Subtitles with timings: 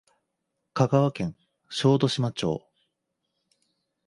[0.73, 1.35] 香川県
[1.69, 2.65] 小豆島町